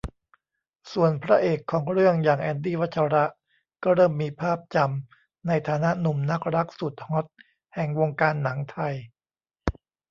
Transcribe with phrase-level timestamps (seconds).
[0.93, 3.25] ส่วนพระเอกของเรื่องอย่าง แอนดี้ วัชระ
[3.83, 7.25] ก็เริ่มมีภาพจำในฐานะหนุ่มนักรักสุดฮอต
[7.75, 8.95] แห่งวงการหนังไทย